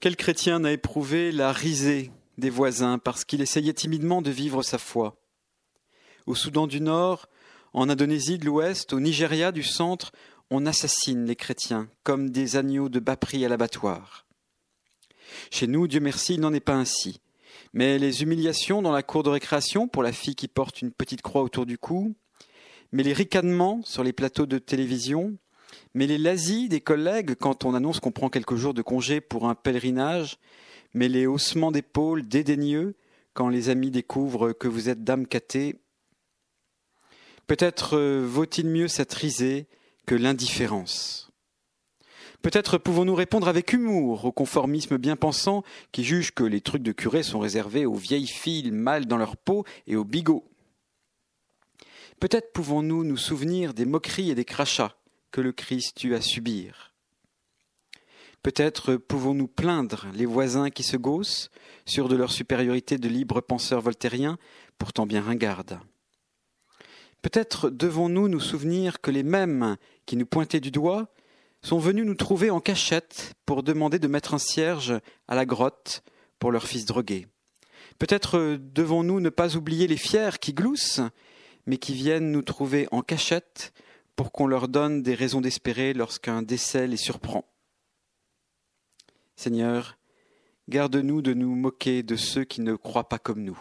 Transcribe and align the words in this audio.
Quel 0.00 0.14
chrétien 0.14 0.60
n'a 0.60 0.70
éprouvé 0.70 1.32
la 1.32 1.50
risée 1.50 2.12
des 2.36 2.50
voisins 2.50 2.98
parce 2.98 3.24
qu'il 3.24 3.40
essayait 3.40 3.72
timidement 3.72 4.22
de 4.22 4.30
vivre 4.30 4.62
sa 4.62 4.78
foi? 4.78 5.16
Au 6.26 6.36
Soudan 6.36 6.68
du 6.68 6.80
Nord, 6.80 7.28
en 7.72 7.88
Indonésie 7.88 8.38
de 8.38 8.44
l'Ouest, 8.44 8.92
au 8.92 9.00
Nigeria 9.00 9.50
du 9.50 9.64
Centre, 9.64 10.12
on 10.50 10.66
assassine 10.66 11.24
les 11.24 11.34
chrétiens 11.34 11.88
comme 12.04 12.30
des 12.30 12.54
agneaux 12.54 12.88
de 12.88 13.00
bas 13.00 13.16
prix 13.16 13.44
à 13.44 13.48
l'abattoir. 13.48 14.24
Chez 15.50 15.66
nous, 15.66 15.88
Dieu 15.88 15.98
merci, 15.98 16.34
il 16.34 16.40
n'en 16.40 16.54
est 16.54 16.60
pas 16.60 16.76
ainsi. 16.76 17.20
Mais 17.72 17.98
les 17.98 18.22
humiliations 18.22 18.82
dans 18.82 18.92
la 18.92 19.02
cour 19.02 19.24
de 19.24 19.30
récréation 19.30 19.88
pour 19.88 20.04
la 20.04 20.12
fille 20.12 20.36
qui 20.36 20.46
porte 20.46 20.80
une 20.80 20.92
petite 20.92 21.22
croix 21.22 21.42
autour 21.42 21.66
du 21.66 21.76
cou, 21.76 22.14
mais 22.92 23.02
les 23.02 23.12
ricanements 23.12 23.82
sur 23.82 24.04
les 24.04 24.12
plateaux 24.12 24.46
de 24.46 24.58
télévision, 24.58 25.36
mais 25.94 26.06
les 26.06 26.18
lazis 26.18 26.68
des 26.68 26.80
collègues 26.80 27.34
quand 27.34 27.64
on 27.64 27.74
annonce 27.74 28.00
qu'on 28.00 28.12
prend 28.12 28.28
quelques 28.28 28.56
jours 28.56 28.74
de 28.74 28.82
congé 28.82 29.20
pour 29.20 29.48
un 29.48 29.54
pèlerinage, 29.54 30.38
mais 30.94 31.08
les 31.08 31.26
haussements 31.26 31.72
d'épaules 31.72 32.26
dédaigneux 32.26 32.96
quand 33.34 33.48
les 33.48 33.68
amis 33.68 33.90
découvrent 33.90 34.52
que 34.52 34.68
vous 34.68 34.88
êtes 34.88 35.04
dame 35.04 35.26
catée. 35.26 35.76
Peut-être 37.46 37.96
euh, 37.96 38.26
vaut-il 38.26 38.66
mieux 38.66 38.88
s'attriser 38.88 39.68
que 40.06 40.14
l'indifférence. 40.14 41.30
Peut-être 42.42 42.78
pouvons-nous 42.78 43.14
répondre 43.14 43.48
avec 43.48 43.72
humour 43.72 44.24
au 44.24 44.32
conformisme 44.32 44.96
bien 44.96 45.16
pensant 45.16 45.64
qui 45.90 46.04
juge 46.04 46.32
que 46.32 46.44
les 46.44 46.60
trucs 46.60 46.82
de 46.82 46.92
curé 46.92 47.22
sont 47.22 47.40
réservés 47.40 47.84
aux 47.84 47.94
vieilles 47.94 48.28
filles 48.28 48.70
mal 48.70 49.06
dans 49.06 49.16
leur 49.16 49.36
peau 49.36 49.64
et 49.86 49.96
aux 49.96 50.04
bigots. 50.04 50.44
Peut-être 52.20 52.52
pouvons-nous 52.52 53.04
nous 53.04 53.16
souvenir 53.16 53.74
des 53.74 53.84
moqueries 53.84 54.30
et 54.30 54.34
des 54.34 54.44
crachats 54.44 54.96
que 55.30 55.40
le 55.40 55.52
Christ 55.52 56.02
eut 56.04 56.14
à 56.14 56.20
subir. 56.20 56.92
Peut-être 58.42 58.96
pouvons-nous 58.96 59.48
plaindre 59.48 60.06
les 60.14 60.26
voisins 60.26 60.70
qui 60.70 60.82
se 60.82 60.96
gaussent, 60.96 61.50
sûrs 61.86 62.08
de 62.08 62.16
leur 62.16 62.30
supériorité 62.30 62.98
de 62.98 63.08
libres 63.08 63.40
penseurs 63.40 63.80
voltairiens, 63.80 64.38
pourtant 64.78 65.06
bien 65.06 65.22
ringardes. 65.22 65.80
Peut-être 67.20 67.68
devons-nous 67.68 68.28
nous 68.28 68.40
souvenir 68.40 69.00
que 69.00 69.10
les 69.10 69.24
mêmes 69.24 69.76
qui 70.06 70.16
nous 70.16 70.26
pointaient 70.26 70.60
du 70.60 70.70
doigt 70.70 71.08
sont 71.62 71.78
venus 71.78 72.06
nous 72.06 72.14
trouver 72.14 72.50
en 72.50 72.60
cachette 72.60 73.34
pour 73.44 73.64
demander 73.64 73.98
de 73.98 74.06
mettre 74.06 74.34
un 74.34 74.38
cierge 74.38 74.94
à 75.26 75.34
la 75.34 75.44
grotte 75.44 76.02
pour 76.38 76.52
leur 76.52 76.66
fils 76.66 76.84
drogué. 76.84 77.26
Peut-être 77.98 78.56
devons-nous 78.60 79.18
ne 79.20 79.28
pas 79.28 79.56
oublier 79.56 79.88
les 79.88 79.96
fiers 79.96 80.38
qui 80.40 80.52
gloussent, 80.52 81.00
mais 81.66 81.78
qui 81.78 81.94
viennent 81.94 82.30
nous 82.30 82.42
trouver 82.42 82.86
en 82.92 83.02
cachette 83.02 83.72
pour 84.18 84.32
qu'on 84.32 84.48
leur 84.48 84.66
donne 84.66 85.04
des 85.04 85.14
raisons 85.14 85.40
d'espérer 85.40 85.94
lorsqu'un 85.94 86.42
décès 86.42 86.88
les 86.88 86.96
surprend. 86.96 87.44
Seigneur, 89.36 89.96
garde-nous 90.68 91.22
de 91.22 91.34
nous 91.34 91.54
moquer 91.54 92.02
de 92.02 92.16
ceux 92.16 92.42
qui 92.42 92.60
ne 92.60 92.74
croient 92.74 93.08
pas 93.08 93.20
comme 93.20 93.44
nous. 93.44 93.56